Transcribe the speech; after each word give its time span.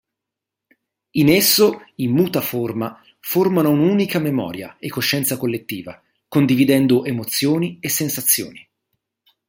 In 1.11 1.29
esso 1.29 1.81
i 1.97 2.07
"mutaforma" 2.07 2.99
formano 3.19 3.69
un'unica 3.69 4.17
memoria 4.17 4.77
e 4.79 4.87
coscienza 4.89 5.37
collettiva, 5.37 6.01
condividendo 6.27 7.05
emozioni 7.05 7.77
e 7.79 7.87
sensazioni. 7.87 8.67